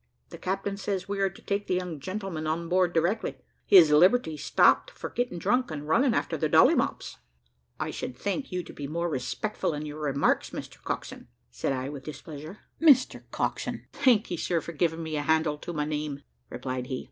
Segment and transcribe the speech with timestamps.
[0.29, 3.37] The captain says we are to take the young gentleman on board directly.
[3.67, 7.17] His liberty's stopped for getting drunk and running after the Dolly Mops!"
[7.79, 11.89] "I should thank you to be more respectful in your remarks, Mr Coxswain," said I
[11.89, 12.61] with displeasure.
[12.79, 13.85] "Mister Coxswain!
[13.93, 16.99] thanky, sir, for giving me a handle to my name," replied he.